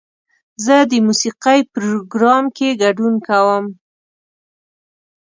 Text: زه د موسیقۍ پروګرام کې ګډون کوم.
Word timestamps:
زه 0.65 0.75
د 0.91 0.93
موسیقۍ 1.07 1.59
پروګرام 1.73 2.43
کې 2.57 2.69
ګډون 2.81 3.13
کوم. 3.27 3.65